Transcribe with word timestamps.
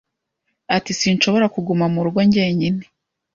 ati 0.75 0.91
sinshobora 0.99 1.45
kuguma 1.55 1.85
murugo 1.93 2.19
jyenyine. 2.33 2.83